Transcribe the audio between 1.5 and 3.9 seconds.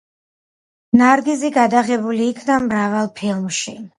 გადაღებული იქნა მრავალ ფილმში.